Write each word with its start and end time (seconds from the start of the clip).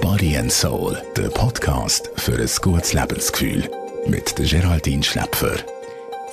Body 0.00 0.36
and 0.36 0.50
Soul, 0.50 1.00
der 1.16 1.28
Podcast 1.28 2.10
für 2.16 2.36
ein 2.36 2.50
gutes 2.60 2.92
Lebensgefühl. 2.92 3.70
Mit 4.06 4.36
der 4.36 4.44
Geraldine 4.44 5.04
Schläpfer. 5.04 5.56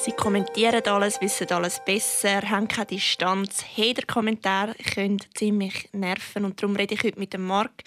Sie 0.03 0.11
kommentieren 0.11 0.83
alles, 0.87 1.21
wissen 1.21 1.51
alles 1.51 1.79
besser, 1.85 2.41
haben 2.49 2.67
keine 2.67 2.87
Distanz. 2.87 3.63
Jeder 3.75 4.01
Kommentar 4.07 4.73
könnte 4.95 5.27
ziemlich 5.35 5.89
nerven. 5.93 6.45
Und 6.45 6.59
darum 6.59 6.75
rede 6.75 6.95
ich 6.95 7.03
heute 7.03 7.19
mit 7.19 7.33
dem 7.33 7.45
Marc, 7.45 7.83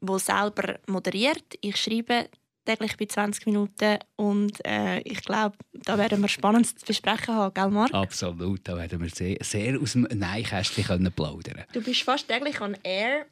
der 0.00 0.18
selber 0.18 0.80
moderiert. 0.88 1.44
Ich 1.60 1.76
schreibe 1.76 2.28
täglich 2.66 2.96
bei 2.96 3.06
20 3.06 3.46
Minuten 3.46 3.98
und 4.16 4.64
äh, 4.66 5.00
ich 5.00 5.22
glaube, 5.22 5.56
da 5.72 5.96
werden 5.96 6.20
wir 6.20 6.28
Spannendes 6.28 6.74
zu 6.74 6.84
besprechen 6.84 7.34
haben, 7.34 7.54
gell 7.54 7.70
Marc? 7.70 7.94
Absolut, 7.94 8.60
da 8.64 8.76
werden 8.76 9.00
wir 9.00 9.08
sehr, 9.08 9.38
sehr 9.40 9.80
aus 9.80 9.92
dem 9.92 10.02
Neinkästchen 10.12 11.12
plaudern 11.12 11.64
Du 11.72 11.80
bist 11.80 12.02
fast 12.02 12.28
täglich 12.28 12.60
on 12.60 12.76
air 12.82 13.26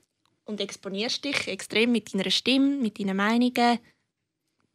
und 0.44 0.60
exponierst 0.60 1.24
dich 1.24 1.48
extrem 1.48 1.92
mit 1.92 2.14
deiner 2.14 2.30
Stimme, 2.30 2.77
mit 2.77 2.98
deinen 2.98 3.16
Meinungen. 3.16 3.78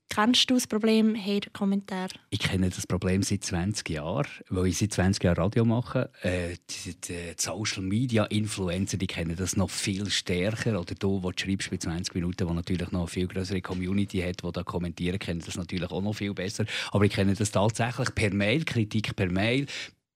Kennst 0.10 0.50
du 0.50 0.56
das 0.56 0.66
Problem, 0.66 1.16
Hater-Kommentar? 1.16 2.10
Ich 2.32 2.40
kenne 2.40 2.72
das 2.72 2.88
Problem 2.88 3.22
seit 3.22 3.44
20 3.44 3.88
Jahren, 3.90 4.28
weil 4.50 4.66
ich 4.66 4.80
seit 4.80 4.92
20 4.92 5.24
Jahren 5.24 5.38
Radio 5.38 5.66
mache. 5.66 6.10
Äh, 6.24 6.56
die, 6.68 6.96
die, 6.96 6.96
die 6.96 7.34
Social 7.38 7.84
Media 7.84 8.26
Influencer, 8.26 8.98
die 8.98 9.06
kennen 9.06 9.36
das 9.36 9.56
noch 9.56 9.70
viel 9.70 10.10
stärker. 10.10 10.80
Oder 10.80 10.96
du, 10.96 11.20
du 11.20 11.32
schreibst 11.38 11.70
bei 11.70 11.78
20 11.78 12.16
Minuten, 12.16 12.50
wo 12.50 12.54
natürlich 12.54 12.92
noch 12.92 13.02
eine 13.02 13.08
viel 13.08 13.28
größere 13.28 13.62
Community 13.62 14.20
hat, 14.22 14.44
die 14.44 14.52
da 14.52 14.64
kommentieren, 14.64 15.20
kennen 15.20 15.44
das 15.46 15.56
natürlich 15.56 15.92
auch 15.92 16.02
noch 16.02 16.14
viel 16.14 16.34
besser. 16.34 16.66
Aber 16.92 17.06
ich 17.06 17.12
kenne 17.12 17.36
das 17.36 17.52
tatsächlich 17.52 18.14
per 18.16 18.34
Mail, 18.34 18.66
Kritik 18.66 19.16
per 19.16 19.32
Mail, 19.32 19.68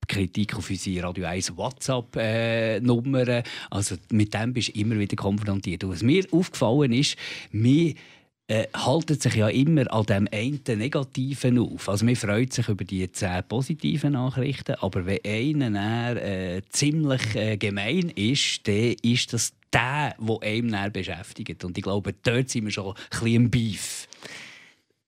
Kritik 0.07 0.55
auf 0.55 0.69
unsere 0.71 1.07
Radio 1.07 1.25
1 1.25 1.55
WhatsApp-Nummern. 1.55 3.27
Äh, 3.27 3.43
also 3.69 3.95
mit 4.11 4.33
dem 4.33 4.53
bist 4.53 4.69
du 4.69 4.79
immer 4.79 4.97
wieder 4.97 5.15
konfrontiert. 5.15 5.83
Und 5.83 5.91
was 5.91 6.01
mir 6.01 6.25
aufgefallen 6.31 6.93
ist, 6.93 7.15
mir 7.51 7.93
äh, 8.47 8.67
halten 8.75 9.19
sich 9.19 9.35
ja 9.35 9.47
immer 9.47 9.91
an 9.93 10.05
dem 10.05 10.27
einen 10.31 10.61
Negativen 10.65 11.59
auf. 11.59 11.87
Also 11.87 12.05
man 12.05 12.15
freut 12.15 12.53
sich 12.53 12.67
über 12.67 12.83
die 12.83 13.09
zehn 13.11 13.43
positiven 13.47 14.13
Nachrichten, 14.13 14.75
aber 14.75 15.05
wenn 15.05 15.63
einer 15.63 16.21
äh, 16.21 16.61
ziemlich 16.69 17.35
äh, 17.35 17.57
gemein 17.57 18.11
ist, 18.15 18.67
dann 18.67 18.95
ist 19.01 19.33
das 19.33 19.53
der, 19.71 20.15
der 20.19 20.41
einem 20.41 20.91
beschäftigt. 20.91 21.63
Und 21.63 21.77
ich 21.77 21.83
glaube, 21.83 22.13
dort 22.13 22.49
sind 22.49 22.65
wir 22.65 22.71
schon 22.71 22.89
ein 22.89 22.95
bisschen 23.09 23.27
im 23.27 23.49
Beef. 23.49 24.07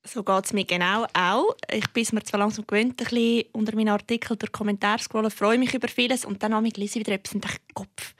So 0.08 0.24
geht 0.24 0.46
es 0.46 0.54
mir 0.54 0.66
genau 0.66 1.06
auch. 1.14 1.56
Ich 1.72 1.88
bin 1.90 2.06
mir 2.12 2.24
zwar 2.24 2.40
langsam 2.40 2.66
gewöhnt, 2.68 3.02
ein 3.02 3.08
bisschen 3.08 3.46
unter 3.54 3.76
meinen 3.76 3.90
Artikeln 3.90 4.38
durch 4.38 4.52
Kommentare 4.52 5.02
scrollen, 5.02 5.32
freue 5.32 5.58
mich 5.58 5.74
über 5.74 5.88
vieles 5.88 6.26
und 6.26 6.44
dann 6.44 6.64
lese 6.64 6.84
ich 6.84 6.96
wieder 6.96 7.14
etwas 7.14 7.34
und 7.34 7.44
denke, 7.44 7.58
Kopf, 7.74 8.14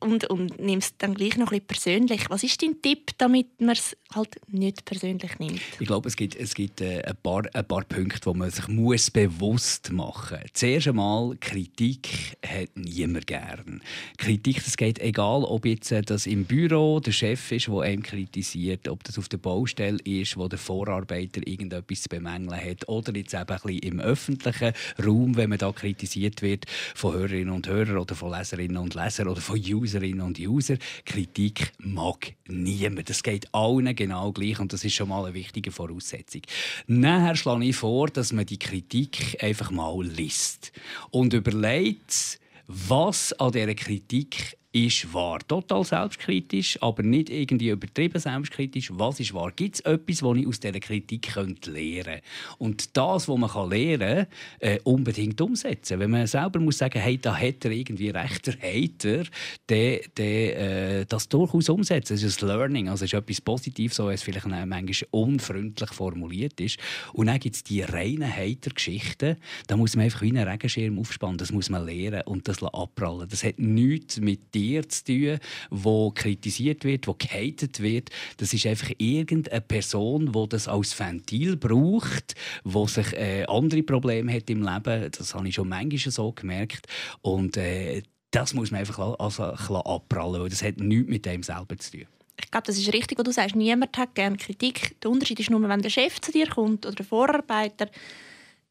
und, 0.00 0.24
und 0.26 0.58
es 0.60 0.96
dann 0.98 1.14
gleich 1.14 1.36
noch 1.36 1.50
ein 1.52 1.60
bisschen 1.62 1.66
persönlich. 1.66 2.30
Was 2.30 2.42
ist 2.42 2.62
dein 2.62 2.80
Tipp, 2.80 3.10
damit 3.18 3.60
man 3.60 3.70
es 3.70 3.96
halt 4.14 4.40
nicht 4.48 4.84
persönlich 4.84 5.38
nimmt? 5.38 5.60
Ich 5.80 5.86
glaube, 5.86 6.08
es 6.08 6.16
gibt, 6.16 6.36
es 6.36 6.54
gibt 6.54 6.80
äh, 6.80 7.02
ein, 7.02 7.16
paar, 7.22 7.42
ein 7.52 7.66
paar 7.66 7.84
Punkte, 7.84 8.26
wo 8.26 8.34
man 8.34 8.50
sich 8.50 8.68
muss 8.68 9.10
bewusst 9.10 9.90
machen 9.90 10.38
muss. 10.42 10.52
Zuerst 10.52 10.88
einmal, 10.88 11.36
Kritik 11.40 12.36
hat 12.46 12.70
niemand 12.76 13.26
gern. 13.26 13.82
Kritik, 14.18 14.62
das 14.64 14.76
geht 14.76 15.00
egal, 15.00 15.44
ob 15.44 15.66
jetzt 15.66 15.90
äh, 15.90 16.02
das 16.02 16.26
im 16.26 16.44
Büro 16.44 17.00
der 17.00 17.12
Chef 17.12 17.50
ist, 17.50 17.66
der 17.66 17.80
einem 17.80 18.02
kritisiert, 18.02 18.88
ob 18.88 19.02
das 19.04 19.18
auf 19.18 19.28
der 19.28 19.38
Baustelle 19.38 19.98
ist, 20.04 20.36
wo 20.36 20.48
der 20.48 20.58
Vorarbeiter 20.58 21.46
irgendetwas 21.46 22.02
zu 22.02 22.08
bemängeln 22.08 22.60
hat, 22.60 22.88
oder 22.88 23.14
jetzt 23.16 23.34
eben 23.34 23.42
ein 23.42 23.46
bisschen 23.46 23.78
im 23.78 24.00
öffentlichen 24.00 24.72
Raum, 25.04 25.36
wenn 25.36 25.50
man 25.50 25.58
da 25.58 25.72
kritisiert 25.72 26.42
wird 26.42 26.66
von 26.94 27.14
Hörerinnen 27.14 27.52
und 27.52 27.66
Hörern 27.66 27.98
oder 27.98 28.14
von 28.14 28.30
Leserinnen 28.30 28.76
und 28.76 28.94
Lesern 28.94 29.28
oder 29.28 29.40
von 29.40 29.58
Usern 29.58 29.87
Userinnen 29.88 30.20
und 30.20 30.38
User. 30.38 30.76
Kritik 31.06 31.72
mag 31.78 32.34
niemand. 32.46 33.08
Das 33.08 33.22
geht 33.22 33.52
allen 33.54 33.94
genau 33.96 34.32
gleich 34.32 34.60
und 34.60 34.72
das 34.72 34.84
ist 34.84 34.94
schon 34.94 35.08
mal 35.08 35.24
eine 35.24 35.34
wichtige 35.34 35.72
Voraussetzung. 35.72 36.42
Nachher 36.86 37.36
schlage 37.36 37.64
ich 37.64 37.76
vor, 37.76 38.08
dass 38.08 38.32
man 38.32 38.44
die 38.44 38.58
Kritik 38.58 39.42
einfach 39.42 39.70
mal 39.70 40.04
liest 40.04 40.72
und 41.10 41.32
überlegt, 41.32 42.38
was 42.66 43.32
an 43.34 43.52
dieser 43.52 43.74
Kritik 43.74 44.57
ist 44.72 45.14
wahr. 45.14 45.38
Total 45.48 45.82
selbstkritisch, 45.82 46.80
aber 46.82 47.02
nicht 47.02 47.30
irgendwie 47.30 47.70
übertrieben 47.70 48.20
selbstkritisch. 48.20 48.90
Was 48.92 49.18
ist 49.18 49.32
wahr? 49.32 49.50
Gibt 49.50 49.76
es 49.76 49.80
etwas, 49.80 50.18
das 50.18 50.36
ich 50.36 50.46
aus 50.46 50.60
dieser 50.60 50.80
Kritik 50.80 51.32
könnte 51.32 51.70
lernen 51.70 52.04
könnte? 52.04 52.22
Und 52.58 52.96
das, 52.96 53.28
was 53.28 53.38
man 53.38 53.70
lernen 53.70 54.26
kann, 54.26 54.26
äh, 54.60 54.78
unbedingt 54.84 55.40
umsetzen. 55.40 55.98
Wenn 55.98 56.10
man 56.10 56.26
selber 56.26 56.60
muss 56.60 56.78
sagen, 56.78 57.00
hey, 57.00 57.16
da 57.16 57.34
hat 57.34 57.64
er 57.64 57.70
irgendwie 57.70 58.10
recht, 58.10 58.46
der 58.46 58.54
Hater, 58.60 59.24
der, 59.68 60.00
der 60.16 61.00
äh, 61.00 61.06
das 61.06 61.28
durchaus 61.28 61.70
umsetzen. 61.70 62.14
Das 62.14 62.22
ist 62.22 62.42
ein 62.42 62.48
Learning, 62.48 62.88
also 62.88 63.06
ist 63.06 63.14
etwas 63.14 63.40
Positives, 63.40 63.96
so 63.96 64.10
es 64.10 64.22
vielleicht 64.22 64.46
manchmal 64.46 64.84
unfreundlich 65.10 65.90
formuliert 65.92 66.60
ist. 66.60 66.78
Und 67.14 67.28
dann 67.28 67.38
gibt 67.40 67.56
es 67.56 67.64
die 67.64 67.80
reinen 67.82 68.30
Hater-Geschichten, 68.30 69.36
da 69.66 69.76
muss 69.76 69.96
man 69.96 70.04
einfach 70.04 70.22
wie 70.22 70.30
einen 70.30 70.46
Regenschirm 70.46 70.98
aufspannen, 70.98 71.38
das 71.38 71.52
muss 71.52 71.70
man 71.70 71.86
lernen 71.86 72.22
und 72.26 72.48
das 72.48 72.62
abprallen. 72.62 73.28
Das 73.28 73.44
hat 73.44 73.58
nichts 73.58 74.20
mit 74.20 74.54
dir 74.58 74.88
zu 74.88 75.04
tun, 75.04 75.38
wo 75.70 76.10
kritisiert 76.10 76.84
wird, 76.84 77.06
wo 77.06 77.14
gehatet 77.14 77.80
wird. 77.80 78.10
Das 78.36 78.52
ist 78.52 78.66
einfach 78.66 78.90
irgendeine 78.98 79.60
Person, 79.60 80.32
die 80.32 80.48
das 80.48 80.68
als 80.68 80.98
Ventil 80.98 81.56
braucht, 81.56 82.34
wo 82.64 82.86
sich 82.86 83.12
äh, 83.14 83.44
andere 83.46 83.82
Probleme 83.82 84.32
hat 84.32 84.50
im 84.50 84.62
Leben. 84.62 85.10
Das 85.10 85.34
habe 85.34 85.48
ich 85.48 85.54
schon 85.54 85.68
manchmal 85.68 86.12
so 86.12 86.32
gemerkt. 86.32 86.86
Und 87.22 87.56
äh, 87.56 88.02
das 88.30 88.54
muss 88.54 88.70
man 88.70 88.80
einfach 88.80 88.98
also, 89.18 89.42
abprallen, 89.44 90.42
weil 90.42 90.50
das 90.50 90.62
hat 90.62 90.78
nichts 90.78 91.08
mit 91.08 91.24
dem 91.24 91.42
selber 91.42 91.76
zu 91.78 91.92
tun. 91.92 92.06
Ich 92.40 92.50
glaube, 92.50 92.66
das 92.66 92.78
ist 92.78 92.92
richtig, 92.92 93.18
was 93.18 93.24
du 93.24 93.32
sagst. 93.32 93.56
Niemand 93.56 93.96
hat 93.98 94.14
gerne 94.14 94.36
Kritik. 94.36 95.00
Der 95.02 95.10
Unterschied 95.10 95.40
ist 95.40 95.50
nur, 95.50 95.66
wenn 95.68 95.82
der 95.82 95.90
Chef 95.90 96.20
zu 96.20 96.30
dir 96.30 96.48
kommt 96.48 96.86
oder 96.86 96.94
der 96.94 97.04
Vorarbeiter 97.04 97.88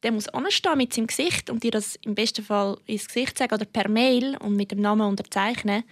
der 0.02 0.12
muss 0.12 0.28
anstehen 0.28 0.76
mit 0.76 0.92
seinem 0.92 1.06
Gesicht 1.06 1.50
und 1.50 1.62
dir 1.62 1.70
das 1.70 1.96
im 2.02 2.14
besten 2.14 2.44
Fall 2.44 2.78
ins 2.86 3.06
Gesicht 3.06 3.38
sagen 3.38 3.54
oder 3.54 3.64
per 3.64 3.88
Mail 3.88 4.36
und 4.38 4.56
mit 4.56 4.70
dem 4.70 4.80
Namen 4.80 5.08
unterzeichnen. 5.08 5.84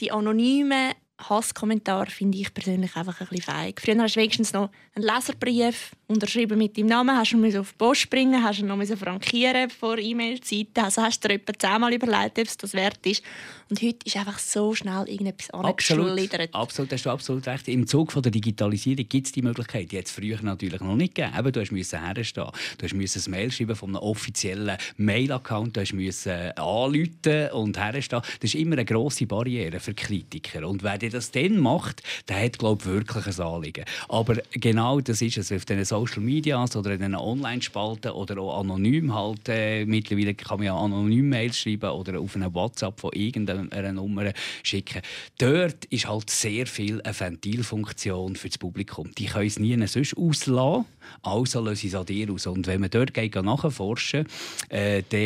Die 0.00 0.12
anonymen 0.12 0.92
Hasskommentare 1.18 2.10
finde 2.10 2.38
ich 2.38 2.54
persönlich 2.54 2.94
einfach 2.94 3.20
ein 3.20 3.26
bisschen 3.26 3.42
feig. 3.42 3.80
Früher 3.80 4.00
hast 4.00 4.14
du 4.14 4.20
wenigstens 4.20 4.52
noch 4.52 4.70
einen 4.94 5.04
Leserbrief 5.04 5.92
unterschrieben 6.06 6.56
mit 6.56 6.78
deinem 6.78 6.86
Namen, 6.86 7.16
hast 7.16 7.32
du 7.32 7.60
auf 7.60 7.70
die 7.72 7.76
Post 7.76 8.08
bringen, 8.08 8.42
hast 8.42 8.60
du 8.60 8.66
noch 8.66 8.82
frankieren 8.96 9.68
vor 9.68 9.98
E-Mail-Zeiten, 9.98 10.80
also 10.80 11.02
hast 11.02 11.22
du 11.22 11.28
dir 11.28 11.34
etwa 11.34 11.52
zehnmal 11.58 11.92
überlegt, 11.92 12.38
ob 12.38 12.46
es 12.46 12.56
das 12.56 12.72
wert 12.72 13.04
ist. 13.04 13.22
Und 13.68 13.82
heute 13.82 13.98
ist 14.06 14.16
einfach 14.16 14.38
so 14.38 14.74
schnell 14.74 15.06
irgendetwas 15.06 15.50
angeschlittert. 15.50 16.54
Absolut, 16.54 16.92
hast 16.92 17.04
du 17.04 17.10
absolut 17.10 17.46
recht. 17.46 17.68
Im 17.68 17.86
Zug 17.86 18.12
von 18.12 18.22
der 18.22 18.32
Digitalisierung 18.32 19.06
gibt 19.08 19.26
es 19.26 19.32
die 19.32 19.42
Möglichkeit, 19.42 19.92
die 19.92 19.98
hat 19.98 20.06
es 20.06 20.12
früher 20.12 20.40
natürlich 20.40 20.80
noch 20.80 20.96
nicht 20.96 21.14
gegeben. 21.16 21.34
Eben, 21.38 21.52
du 21.52 21.74
musst 21.74 21.92
herstehen, 21.92 22.46
du 22.78 22.96
musst 22.96 23.26
ein 23.26 23.30
Mail 23.30 23.50
schreiben 23.50 23.76
von 23.76 23.90
einem 23.90 24.02
offiziellen 24.02 24.78
Mail-Account, 24.96 25.76
du 25.76 25.96
musst 25.96 26.26
anrufen 26.26 27.50
und 27.52 27.76
herstehen. 27.76 28.22
Das 28.40 28.54
ist 28.54 28.54
immer 28.54 28.76
eine 28.76 28.86
grosse 28.86 29.26
Barriere 29.26 29.80
für 29.80 29.92
Kritiker. 29.92 30.66
Und 30.66 30.82
wer 30.82 30.96
das 31.10 31.30
dann 31.30 31.58
macht, 31.58 32.02
der 32.28 32.44
hat, 32.44 32.58
glaube 32.58 32.82
ich, 32.82 32.88
wirklich 32.88 33.26
ein 33.26 33.44
Anliegen. 33.44 33.84
Aber 34.08 34.36
genau 34.52 35.00
das 35.00 35.22
ist 35.22 35.38
es. 35.38 35.52
Auf 35.52 35.64
diesen 35.64 35.84
Social 35.84 36.20
Medias 36.20 36.76
oder 36.76 36.92
in 36.92 37.00
den 37.00 37.14
Online-Spalten 37.14 38.12
oder 38.12 38.38
auch 38.38 38.60
anonym 38.60 39.14
halt, 39.14 39.48
äh, 39.48 39.84
mittlerweile 39.84 40.34
kann 40.34 40.58
man 40.58 40.66
ja 40.66 40.76
anonym 40.76 41.28
Mails 41.28 41.58
schreiben 41.58 41.90
oder 41.90 42.20
auf 42.20 42.36
eine 42.36 42.52
WhatsApp 42.52 43.00
von 43.00 43.12
irgendeinem 43.12 43.68
einer 43.70 43.92
Nummer 43.92 44.32
schicken. 44.62 45.02
Dort 45.38 45.84
ist 45.86 46.08
halt 46.08 46.30
sehr 46.30 46.66
viel 46.66 47.00
eine 47.02 47.18
Ventilfunktion 47.18 48.36
für 48.36 48.48
das 48.48 48.58
Publikum. 48.58 49.10
Die 49.16 49.26
können 49.26 49.46
es 49.46 49.58
nie 49.58 49.86
sonst 49.86 50.16
auslassen, 50.16 50.86
also 51.22 51.60
lösen 51.60 51.76
sie 51.76 51.88
es 51.88 51.94
an 51.94 52.06
dir 52.06 52.30
aus. 52.32 52.46
Und 52.46 52.66
wenn 52.66 52.80
man 52.80 52.90
dort 52.90 53.14
geht, 53.14 53.34
äh, 53.34 55.02
dann, 55.08 55.22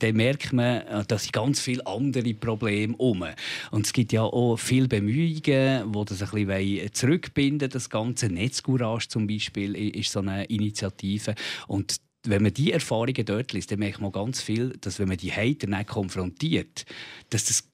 äh, 0.00 0.12
merkt 0.12 0.52
man, 0.52 0.82
äh, 0.82 1.04
dass 1.06 1.30
ganz 1.32 1.60
viele 1.60 1.86
andere 1.86 2.34
Probleme 2.34 2.94
um. 2.96 3.24
Und 3.70 3.86
es 3.86 3.92
gibt 3.92 4.12
ja 4.12 4.22
auch 4.22 4.56
viele 4.56 4.88
Bemühungen, 4.88 5.13
die 5.14 6.04
das 6.08 6.22
ein 6.22 6.46
bisschen 6.46 6.92
zurückbinden 6.92 7.70
Das 7.70 7.90
ganze 7.90 8.28
Netzcourage 8.28 9.08
zum 9.08 9.26
Beispiel 9.26 9.74
ist 9.74 10.12
so 10.12 10.20
eine 10.20 10.44
Initiative. 10.44 11.34
Und 11.66 11.96
wenn 12.26 12.42
man 12.42 12.54
die 12.54 12.72
Erfahrungen 12.72 13.24
dort 13.24 13.52
liest, 13.52 13.70
dann 13.70 13.78
merkt 13.78 14.00
man 14.00 14.12
ganz 14.12 14.40
viel, 14.40 14.70
dass 14.80 14.98
wenn 14.98 15.08
man 15.08 15.18
die 15.18 15.32
Hater 15.32 15.66
nicht 15.66 15.88
konfrontiert, 15.88 16.84
dass 17.30 17.44
das 17.44 17.68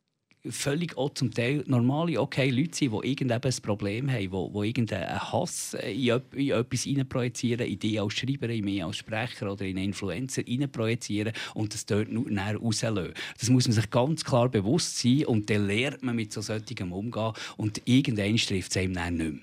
völlig 0.49 0.97
auch 0.97 1.11
zum 1.15 1.33
Teil 1.33 1.65
normale, 1.67 2.21
okay 2.21 2.51
Leute 2.51 2.77
sind, 2.77 2.93
die 2.93 3.09
irgendein 3.09 3.41
Problem 3.63 4.11
haben, 4.11 4.21
die, 4.21 4.29
die 4.29 4.67
irgendeinen 4.69 5.33
Hass 5.33 5.75
in, 5.75 6.09
etwas 6.51 6.83
hineinprojizieren, 6.83 7.67
in 7.67 7.79
die 7.79 8.01
als 8.01 8.15
Schreiber, 8.15 8.49
in 8.49 8.65
mich 8.65 8.83
als 8.83 8.97
Sprecher 8.97 9.53
oder 9.53 9.65
in 9.65 9.77
einen 9.77 9.87
Influencer 9.87 10.43
hineinprojizieren 10.43 11.33
und 11.55 11.75
das 11.75 11.87
dort 11.87 12.11
nur 12.11 12.27
rauslassen. 12.31 13.13
Das 13.39 13.51
muss 13.51 13.67
man 13.67 13.75
sich 13.75 13.91
ganz 13.91 14.25
klar 14.25 14.49
bewusst 14.49 14.99
sein 14.99 15.27
und 15.27 15.51
dann 15.51 15.67
lernt 15.67 16.03
man 16.03 16.17
mit 16.17 16.33
so 16.33 16.41
solchen 16.41 16.93
umgehen 16.93 17.33
und 17.57 17.83
irgendwann 17.85 18.37
trifft 18.37 18.71
es 18.71 18.77
einem 18.77 18.95
dann 18.95 19.17
nicht 19.17 19.33
mehr. 19.33 19.43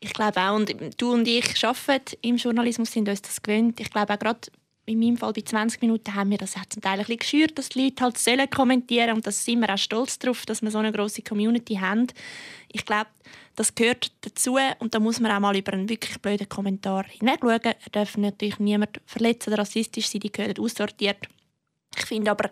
Ich 0.00 0.12
glaube 0.12 0.38
auch, 0.38 0.56
und 0.56 0.74
du 0.98 1.12
und 1.12 1.26
ich 1.26 1.64
arbeiten 1.64 2.16
im 2.20 2.36
Journalismus, 2.36 2.92
sind 2.92 3.08
uns 3.08 3.22
das 3.22 3.40
gewöhnt. 3.40 3.80
Ich 3.80 3.90
glaube 3.90 4.12
auch 4.12 4.18
gerade 4.18 4.50
in 4.86 4.98
meinem 4.98 5.16
Fall 5.16 5.32
bei 5.32 5.40
20 5.40 5.80
Minuten 5.80 6.14
haben 6.14 6.30
wir 6.30 6.38
das 6.38 6.56
hat 6.56 6.72
zum 6.72 6.82
Teil 6.82 6.94
ein 6.94 6.98
bisschen 7.00 7.18
geschürt, 7.18 7.58
dass 7.58 7.70
die 7.70 7.84
Leute 7.84 8.04
halt 8.04 8.18
sollen 8.18 8.50
kommentieren 8.50 9.16
und 9.16 9.26
da 9.26 9.30
sind 9.30 9.60
wir 9.60 9.72
auch 9.72 9.78
stolz 9.78 10.18
darauf, 10.18 10.44
dass 10.46 10.62
wir 10.62 10.70
so 10.70 10.78
eine 10.78 10.92
große 10.92 11.22
Community 11.22 11.76
haben. 11.76 12.06
Ich 12.70 12.84
glaube, 12.84 13.08
das 13.56 13.74
gehört 13.74 14.12
dazu 14.22 14.58
und 14.80 14.94
da 14.94 15.00
muss 15.00 15.20
man 15.20 15.32
auch 15.32 15.40
mal 15.40 15.56
über 15.56 15.72
einen 15.72 15.88
wirklich 15.88 16.20
blöden 16.20 16.48
Kommentar 16.48 17.04
hinwegschauen. 17.06 17.60
Er 17.62 17.76
darf 17.92 18.16
natürlich 18.16 18.58
niemand 18.58 19.00
verletzen 19.06 19.50
oder 19.50 19.62
rassistisch 19.62 20.08
sein, 20.08 20.20
die 20.20 20.32
gehören 20.32 20.58
aussortiert. 20.58 21.18
Ich 21.96 22.06
finde 22.06 22.30
aber, 22.32 22.50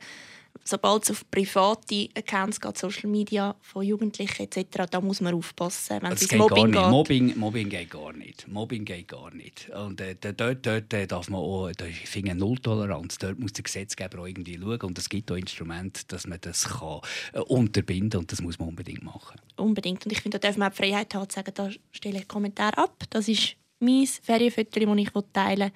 sobald 0.64 1.04
es 1.04 1.10
auf 1.10 1.30
private 1.30 2.08
Accounts 2.14 2.60
geht, 2.60 2.78
Social 2.78 3.10
Media 3.10 3.54
von 3.60 3.84
Jugendlichen 3.84 4.42
etc., 4.42 4.86
da 4.90 5.00
muss 5.00 5.20
man 5.20 5.34
aufpassen, 5.34 5.98
wenn 6.00 6.12
es 6.12 6.30
Mobbing 6.32 6.72
geht. 6.72 6.88
Mobbing, 6.88 7.38
Mobbing 7.38 7.68
geht 7.68 7.90
gar 7.90 8.12
nicht. 8.12 8.46
Mobbing 8.48 8.84
geht 8.84 9.08
gar 9.08 9.32
nicht. 9.34 9.70
Und 9.70 10.00
äh, 10.00 10.14
dort, 10.14 10.66
dort 10.66 10.92
äh, 10.92 11.06
darf 11.06 11.28
man 11.28 11.40
auch, 11.40 11.70
da 11.76 11.84
finde 12.04 12.34
Nulltoleranz. 12.34 13.18
Dort 13.18 13.38
muss 13.38 13.52
der 13.52 13.64
Gesetzgeber 13.64 14.20
auch 14.20 14.26
irgendwie 14.26 14.58
schauen 14.58 14.80
und 14.82 14.98
es 14.98 15.08
gibt 15.08 15.30
auch 15.30 15.36
Instrumente, 15.36 16.02
dass 16.08 16.26
man 16.26 16.38
das 16.40 16.68
kann, 16.68 17.00
äh, 17.32 17.40
unterbinden 17.40 18.20
und 18.20 18.32
das 18.32 18.40
muss 18.40 18.58
man 18.58 18.68
unbedingt 18.68 19.02
machen. 19.02 19.40
Unbedingt. 19.56 20.04
Und 20.04 20.12
ich 20.12 20.20
finde, 20.20 20.38
da 20.38 20.48
darf 20.48 20.56
man 20.56 20.68
auch 20.68 20.74
die 20.74 20.82
Freiheit 20.82 21.14
haben, 21.14 21.28
zu 21.28 21.36
sagen, 21.36 21.52
da 21.54 21.70
stelle 21.90 22.16
ich 22.16 22.22
einen 22.22 22.28
Kommentar 22.28 22.76
ab. 22.78 23.04
Das 23.10 23.28
ist 23.28 23.56
mein 23.80 24.06
Ferienfoto, 24.06 24.80
das 24.80 24.98
ich 24.98 25.10
teilen 25.32 25.60
will. 25.60 25.72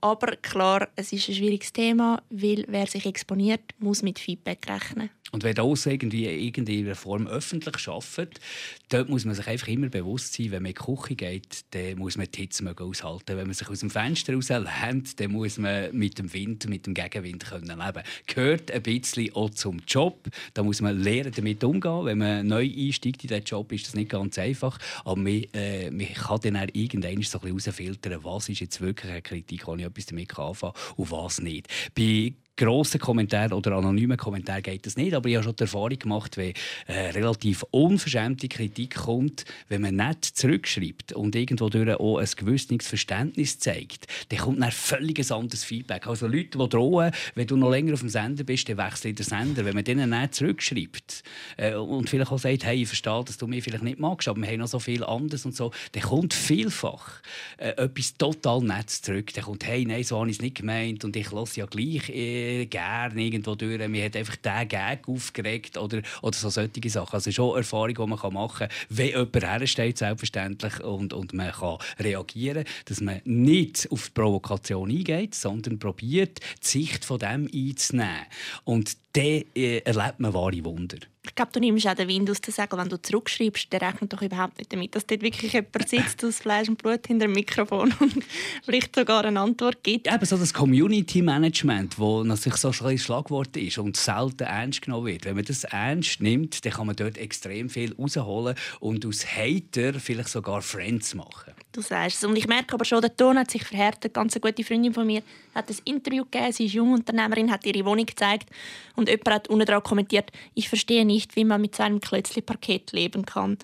Aber 0.00 0.36
klar, 0.36 0.88
es 0.96 1.12
ist 1.12 1.28
ein 1.28 1.34
schwieriges 1.34 1.72
Thema, 1.72 2.22
weil 2.30 2.64
wer 2.68 2.86
sich 2.86 3.06
exponiert, 3.06 3.62
muss 3.78 4.02
mit 4.02 4.18
Feedback 4.18 4.68
rechnen. 4.68 5.10
Und 5.32 5.44
wenn 5.44 5.54
das 5.54 5.86
irgendwie 5.86 6.26
in 6.26 6.40
irgendeiner 6.40 6.94
Form 6.94 7.26
öffentlich 7.26 7.88
arbeitet, 7.88 8.40
dort 8.88 9.08
muss 9.08 9.24
man 9.24 9.34
sich 9.34 9.46
einfach 9.46 9.68
immer 9.68 9.88
bewusst 9.88 10.34
sein, 10.34 10.50
wenn 10.50 10.62
man 10.62 10.72
in 10.72 10.78
die 10.78 10.94
Küche 10.94 11.16
geht, 11.16 11.64
dann 11.72 11.98
muss 11.98 12.16
man 12.16 12.26
die 12.30 12.42
Hitze 12.42 12.74
aushalten. 12.78 13.36
Wenn 13.36 13.46
man 13.46 13.54
sich 13.54 13.68
aus 13.68 13.80
dem 13.80 13.90
Fenster 13.90 14.34
rauslehnt, 14.34 15.18
dann 15.20 15.32
muss 15.32 15.58
man 15.58 15.94
mit 15.96 16.18
dem 16.18 16.32
Wind, 16.32 16.68
mit 16.68 16.86
dem 16.86 16.94
Gegenwind 16.94 17.44
können 17.44 17.78
leben 17.78 18.02
Gehört 18.26 18.70
ein 18.70 18.82
bisschen 18.82 19.34
auch 19.34 19.50
zum 19.50 19.80
Job. 19.86 20.28
Da 20.54 20.62
muss 20.62 20.80
man 20.80 20.98
lernen, 21.00 21.32
damit 21.34 21.62
umzugehen. 21.64 22.04
Wenn 22.04 22.18
man 22.18 22.46
neu 22.46 22.64
einsteigt 22.64 23.24
in 23.24 23.28
diesen 23.28 23.44
Job, 23.44 23.72
ist 23.72 23.86
das 23.86 23.94
nicht 23.94 24.10
ganz 24.10 24.38
einfach. 24.38 24.78
Aber 25.04 25.16
man, 25.16 25.44
äh, 25.52 25.90
man 25.90 26.12
kann 26.12 26.40
dann 26.42 26.56
auch 26.56 26.66
irgendwann 26.72 27.22
so 27.22 27.38
ein 27.38 27.52
bisschen 27.52 27.72
herausfiltern, 27.72 28.24
was 28.24 28.48
ist 28.48 28.60
jetzt 28.60 28.80
wirklich 28.80 29.12
eine 29.12 29.22
Kritik, 29.22 29.62
kann 29.62 29.78
ich 29.78 29.86
etwas 29.86 30.06
damit 30.06 30.38
anfangen 30.38 30.74
und 30.96 31.10
was 31.10 31.40
nicht. 31.40 31.68
Bei 31.94 32.32
grossen 32.56 33.00
Kommentaren 33.00 33.52
oder 33.52 33.72
anonymen 33.72 34.16
Kommentaren 34.16 34.62
geht 34.62 34.86
das 34.86 34.96
nicht. 34.96 35.14
Aber 35.14 35.28
ich 35.28 35.36
habe 35.36 35.44
schon 35.44 35.56
die 35.56 35.62
Erfahrung 35.62 35.98
gemacht, 35.98 36.36
wenn 36.36 36.54
äh, 36.86 37.10
relativ 37.10 37.64
unverschämte 37.70 38.48
Kritik 38.48 38.94
kommt, 38.94 39.44
wenn 39.68 39.82
man 39.82 39.96
nicht 39.96 40.24
zurückschreibt 40.24 41.12
und 41.12 41.36
irgendwo 41.36 41.68
durch 41.68 41.86
auch 42.00 42.18
ein 42.18 42.28
gewisses 42.36 42.86
Verständnis 42.86 43.58
zeigt, 43.58 44.06
dann 44.30 44.38
kommt 44.38 44.62
ein 44.62 44.72
völlig 44.72 45.30
anderes 45.30 45.64
Feedback. 45.64 46.06
Also 46.06 46.26
Leute, 46.26 46.58
die 46.58 46.68
drohen, 46.68 47.12
wenn 47.34 47.46
du 47.46 47.56
noch 47.56 47.70
länger 47.70 47.94
auf 47.94 48.00
dem 48.00 48.08
Sender 48.08 48.44
bist, 48.44 48.68
dann 48.68 48.78
wechsle 48.78 49.12
der 49.12 49.24
Sender. 49.24 49.64
Wenn 49.64 49.74
man 49.74 49.84
denen 49.84 50.10
nicht 50.10 50.34
zurückschreibt 50.34 51.22
äh, 51.56 51.74
und 51.74 52.08
vielleicht 52.08 52.32
auch 52.32 52.38
sagt, 52.38 52.64
hey, 52.64 52.82
ich 52.82 52.88
verstehe, 52.88 53.22
dass 53.24 53.36
du 53.36 53.46
mich 53.46 53.64
vielleicht 53.64 53.84
nicht 53.84 53.98
magst, 53.98 54.28
aber 54.28 54.40
wir 54.40 54.48
haben 54.48 54.58
noch 54.58 54.68
so 54.68 54.78
viel 54.78 55.04
anderes 55.04 55.44
und 55.44 55.54
so, 55.54 55.72
dann 55.92 56.02
kommt 56.02 56.32
vielfach 56.32 57.20
äh, 57.58 57.68
etwas 57.70 58.16
total 58.16 58.62
Nettes 58.62 59.02
zurück. 59.02 59.32
Dann 59.34 59.44
kommt, 59.44 59.66
hey, 59.66 59.84
nein, 59.84 60.04
so 60.04 60.18
habe 60.18 60.30
ich 60.30 60.36
es 60.36 60.42
nicht 60.42 60.56
gemeint 60.56 61.04
und 61.04 61.16
ich 61.16 61.30
lasse 61.30 61.60
ja 61.60 61.66
gleich 61.66 62.08
äh, 62.08 62.45
gerne 62.66 63.20
irgendwo 63.20 63.54
durch. 63.54 63.78
Man 63.78 64.02
hat 64.02 64.16
einfach 64.16 64.36
den 64.36 64.68
Gag 64.68 65.08
aufgeregt 65.08 65.76
oder, 65.78 66.02
oder 66.22 66.36
so 66.36 66.48
solche 66.50 66.88
Sachen. 66.90 67.14
Also 67.14 67.30
schon 67.30 67.56
Erfahrung, 67.56 67.94
die 67.94 68.06
man 68.06 68.32
machen 68.32 68.58
kann, 68.58 68.68
wenn 68.88 69.08
jemand 69.08 69.42
hersteht, 69.42 69.98
selbstverständlich, 69.98 70.80
und, 70.80 71.12
und 71.12 71.32
man 71.32 71.52
kann 71.52 71.78
reagieren, 71.98 72.64
dass 72.84 73.00
man 73.00 73.20
nicht 73.24 73.88
auf 73.90 74.06
die 74.06 74.12
Provokation 74.12 74.90
eingeht, 74.90 75.34
sondern 75.34 75.78
probiert, 75.78 76.40
die 76.62 76.66
Sicht 76.66 77.04
von 77.04 77.18
dem 77.18 77.48
einzunehmen. 77.52 78.26
Und 78.64 78.96
dann 79.16 79.44
äh, 79.54 79.78
erlebt 79.78 80.20
man 80.20 80.34
wahre 80.34 80.64
Wunder. 80.64 80.98
Ich 81.24 81.34
glaube, 81.34 81.50
du 81.52 81.60
nimmst 81.60 81.86
auch 81.88 81.94
den 81.94 82.06
Wind 82.08 82.30
aus 82.30 82.40
der 82.40 82.52
Segel, 82.52 82.78
wenn 82.78 82.88
du 82.88 83.00
zurückschreibst. 83.02 83.72
Der 83.72 83.82
rechnet 83.82 84.12
doch 84.12 84.22
überhaupt 84.22 84.58
nicht 84.58 84.72
damit, 84.72 84.94
dass 84.94 85.06
dort 85.06 85.22
wirklich 85.22 85.52
jemand 85.54 85.88
sitzt 85.88 86.24
aus 86.24 86.38
Fleisch 86.38 86.68
und 86.68 86.80
Blut 86.80 87.06
hinter 87.06 87.26
dem 87.26 87.32
Mikrofon 87.32 87.92
und 87.98 88.24
vielleicht 88.64 88.94
sogar 88.94 89.24
eine 89.24 89.40
Antwort 89.40 89.82
gibt. 89.82 90.06
Eben 90.06 90.24
so 90.24 90.36
das 90.36 90.54
Community 90.54 91.22
Management, 91.22 91.96
das 91.98 92.24
natürlich 92.24 92.58
so 92.58 92.68
ein 92.84 92.98
Schlagwort 92.98 93.56
ist 93.56 93.78
und 93.78 93.96
selten 93.96 94.44
ernst 94.44 94.82
genommen 94.82 95.06
wird. 95.06 95.24
Wenn 95.24 95.34
man 95.34 95.44
das 95.44 95.64
ernst 95.64 96.20
nimmt, 96.20 96.64
dann 96.64 96.72
kann 96.72 96.86
man 96.86 96.96
dort 96.96 97.18
extrem 97.18 97.68
viel 97.68 97.94
rausholen 97.94 98.54
und 98.80 99.04
aus 99.04 99.26
Hater 99.26 99.98
vielleicht 99.98 100.28
sogar 100.28 100.62
Friends 100.62 101.14
machen. 101.14 101.54
Du 101.72 101.82
sagst 101.82 102.18
es. 102.18 102.24
Und 102.24 102.36
ich 102.36 102.46
merke 102.46 102.72
aber 102.74 102.84
schon, 102.84 103.02
der 103.02 103.14
Ton 103.14 103.38
hat 103.38 103.50
sich 103.50 103.64
verhärtet. 103.64 104.16
Eine 104.16 104.24
ganz 104.24 104.40
gute 104.40 104.64
Freundin 104.64 104.94
von 104.94 105.06
mir 105.06 105.22
hat 105.54 105.68
ein 105.68 105.76
Interview 105.84 106.24
gegeben. 106.24 106.52
Sie 106.52 106.66
ist 106.66 106.72
Jungunternehmerin, 106.72 107.50
hat 107.50 107.66
ihre 107.66 107.84
Wohnung 107.84 108.06
gezeigt 108.06 108.48
und 108.94 109.05
jemand 109.08 109.30
hat 109.30 109.48
unten 109.48 109.66
dran 109.66 109.82
kommentiert, 109.82 110.30
ich 110.54 110.68
verstehe 110.68 111.04
nicht, 111.04 111.36
wie 111.36 111.44
man 111.44 111.60
mit 111.60 111.74
so 111.74 111.82
einem 111.82 112.00
Klötzli 112.00 112.42
Parkett 112.42 112.92
leben 112.92 113.24
kann. 113.24 113.58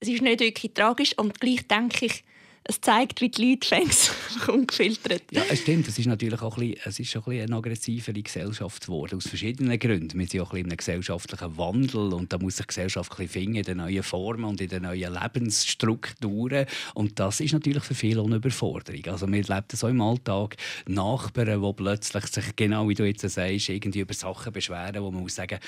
Es 0.00 0.08
ist 0.08 0.22
nicht 0.22 0.40
wirklich 0.40 0.74
tragisch 0.74 1.16
und 1.18 1.40
gleich 1.40 1.66
denke 1.66 2.06
ich, 2.06 2.24
es 2.64 2.80
zeigt, 2.80 3.20
wie 3.20 3.30
die 3.30 3.50
Leute 3.50 3.66
fängs 3.66 4.10
ungefiltert. 4.48 5.22
Ja, 5.30 5.42
es 5.48 5.60
stimmt. 5.60 5.88
Es 5.88 5.98
ist 5.98 6.06
natürlich 6.06 6.40
auch 6.42 6.58
ein 6.58 6.68
bisschen, 6.68 6.80
es 6.84 7.00
ist 7.00 7.16
ein 7.16 7.22
bisschen 7.22 7.46
eine 7.46 7.56
aggressivere 7.56 8.22
Gesellschaft 8.22 8.86
geworden, 8.86 9.16
aus 9.16 9.28
verschiedenen 9.28 9.78
Gründen. 9.78 10.18
Wir 10.18 10.26
sind 10.26 10.40
auch 10.40 10.46
ein 10.46 10.50
bisschen 10.50 10.58
in 10.58 10.70
einem 10.70 10.76
gesellschaftlichen 10.76 11.56
Wandel 11.56 12.12
und 12.12 12.32
da 12.32 12.38
muss 12.38 12.56
sich 12.56 12.66
die 12.66 12.68
Gesellschaft 12.68 13.18
ein 13.18 13.28
finden 13.28 13.56
in 13.56 13.62
den 13.62 13.78
neuen 13.78 14.02
Formen 14.02 14.44
und 14.44 14.60
in 14.60 14.68
den 14.68 14.82
neuen 14.82 15.14
Lebensstrukturen. 15.14 16.66
Und 16.94 17.18
das 17.18 17.40
ist 17.40 17.52
natürlich 17.52 17.84
für 17.84 17.94
viele 17.94 18.22
eine 18.22 18.36
Überforderung. 18.36 19.06
Also 19.06 19.26
wir 19.26 19.42
leben 19.42 19.64
so 19.72 19.88
im 19.88 20.00
Alltag 20.00 20.56
Nachbarn, 20.86 21.62
die 21.62 21.72
plötzlich 21.72 22.26
sich, 22.26 22.56
genau 22.56 22.88
wie 22.88 22.94
du 22.94 23.04
jetzt 23.04 23.28
sagst, 23.28 23.68
irgendwie 23.68 24.00
über 24.00 24.14
Sachen 24.14 24.52
beschweren, 24.52 25.02
wo 25.02 25.10
man 25.10 25.22
muss 25.22 25.34
sagen, 25.34 25.58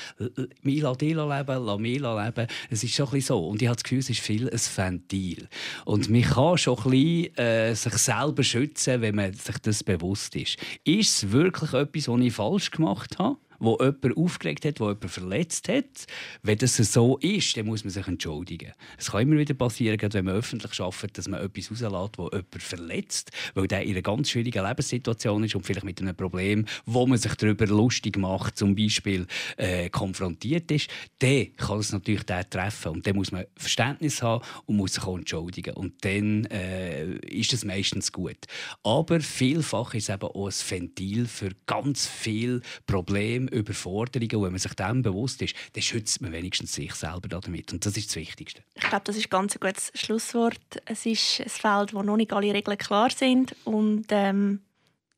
«Mich 0.63 0.83
lass 0.83 0.99
dich 0.99 1.15
leben, 1.15 1.65
lass 1.65 1.79
mich 1.79 1.99
leben». 1.99 2.47
Es 2.69 2.85
ist 2.85 2.95
schon 2.95 3.07
ein 3.07 3.13
bisschen 3.13 3.29
so. 3.29 3.49
Und 3.49 3.63
ich 3.63 3.69
habe 3.69 3.77
das 3.77 3.85
Gefühl, 3.85 3.99
es 4.01 4.11
ist 4.11 4.21
viel 4.21 4.51
ein 4.51 4.61
Ventil. 4.77 5.49
Und 5.85 6.11
man 6.11 6.23
kann 6.23 6.59
schon 6.59 6.77
bisschen, 6.85 7.37
äh, 7.37 7.75
sich 7.75 7.93
selber 7.95 8.43
schützen, 8.43 9.01
wenn 9.01 9.15
man 9.15 9.33
sich 9.33 9.59
das 9.59 9.85
bewusst 9.85 10.37
ist. 10.37 10.59
Ist 10.85 11.25
es 11.25 11.31
wirklich 11.31 11.73
etwas, 11.73 12.09
was 12.09 12.21
ich 12.21 12.33
falsch 12.33 12.71
gemacht 12.71 13.19
habe? 13.19 13.37
Wo 13.61 13.79
jemand 13.79 14.17
aufgeregt 14.17 14.65
hat, 14.65 14.81
wo 14.81 14.89
jemand 14.89 15.11
verletzt 15.11 15.69
hat. 15.69 16.07
Wenn 16.43 16.59
das 16.59 16.77
so 16.77 17.19
ist, 17.19 17.57
dann 17.57 17.67
muss 17.67 17.85
man 17.85 17.91
sich 17.91 18.07
entschuldigen. 18.07 18.73
Es 18.99 19.13
kann 19.13 19.23
immer 19.23 19.39
wieder 19.39 19.55
passieren, 19.55 19.99
gerade 19.99 20.15
wenn 20.15 20.25
man 20.25 20.35
öffentlich 20.35 20.81
arbeitet, 20.81 21.19
dass 21.19 21.29
man 21.29 21.41
etwas 21.41 21.71
rauslässt, 21.71 22.19
wo 22.19 22.25
jemand 22.25 22.63
verletzt, 22.63 23.31
weil 23.55 23.69
der 23.69 23.83
in 23.83 23.91
einer 23.93 24.03
ganz 24.03 24.31
schwierigen 24.31 24.67
Lebenssituation 24.67 25.45
ist 25.45 25.55
und 25.55 25.65
vielleicht 25.65 25.85
mit 25.85 26.01
einem 26.01 26.17
Problem, 26.17 26.65
wo 26.87 27.07
man 27.07 27.19
sich 27.19 27.35
darüber 27.35 27.67
lustig 27.67 28.17
macht, 28.17 28.57
zum 28.57 28.75
Beispiel 28.75 29.27
äh, 29.57 29.91
konfrontiert 29.91 30.71
ist, 30.71 30.89
dann 31.19 31.55
kann 31.57 31.79
es 31.79 31.93
natürlich 31.93 32.25
den 32.25 32.49
treffen. 32.49 32.93
Und 32.93 33.07
dann 33.07 33.17
muss 33.17 33.31
man 33.31 33.45
Verständnis 33.57 34.23
haben 34.23 34.45
und 34.67 34.77
muss 34.77 34.95
sich 34.95 35.05
auch 35.05 35.17
entschuldigen. 35.17 35.75
Und 35.75 36.05
dann 36.05 36.47
äh, 36.47 37.17
ist 37.27 37.53
es 37.53 37.65
meistens 37.65 38.11
gut. 38.13 38.39
Aber 38.83 39.21
vielfach 39.21 39.95
ist 39.95 40.09
es 40.09 40.15
eben 40.15 40.27
auch 40.27 40.47
ein 40.47 40.53
Ventil 40.53 41.27
für 41.27 41.51
ganz 41.67 42.07
viele 42.07 42.63
Probleme, 42.87 43.50
Überforderungen. 43.51 44.37
Und 44.37 44.43
wenn 44.45 44.53
man 44.53 44.59
sich 44.59 44.75
dem 44.75 45.03
bewusst 45.03 45.43
ist, 45.43 45.55
dann 45.73 45.83
schützt 45.83 46.21
man 46.21 46.33
wenigstens 46.33 46.73
sich 46.73 46.95
selber 46.95 47.29
damit. 47.29 47.73
Und 47.73 47.85
das 47.85 47.97
ist 47.97 48.09
das 48.09 48.17
Wichtigste. 48.17 48.63
Ich 48.75 48.83
glaube, 48.83 49.05
das 49.05 49.17
ist 49.17 49.27
ein 49.27 49.31
ganz 49.31 49.59
gutes 49.59 49.93
Schlusswort. 49.95 50.83
Es 50.87 51.07
ist 51.07 51.41
ein 51.41 51.49
Feld, 51.49 51.95
wo 51.95 52.03
noch 52.03 52.17
nicht 52.17 52.33
alle 52.33 52.53
Regeln 52.53 52.79
klar 52.79 53.11
sind. 53.11 53.55
Und 53.65 54.07
ähm, 54.11 54.61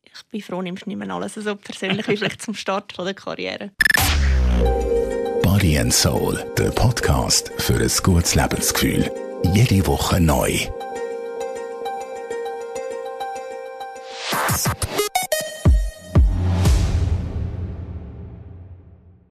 ich 0.05 0.23
bin 0.31 0.43
froh, 0.43 0.63
nimmst 0.63 0.87
nicht 0.87 0.97
mehr 0.97 1.11
alles 1.11 1.35
so 1.35 1.57
persönlich 1.57 2.07
wie 2.09 2.17
vielleicht 2.17 2.43
zum 2.43 2.55
Start 2.55 2.97
der 2.99 3.15
Karriere. 3.15 3.71
Body 5.43 5.79
and 5.79 5.93
Soul, 5.93 6.45
der 6.59 6.71
Podcast 6.71 7.53
für 7.59 7.75
ein 7.75 7.91
gutes 8.03 8.35
Lebensgefühl. 8.35 9.11
Jede 9.55 9.87
Woche 9.87 10.21
neu. 10.21 10.67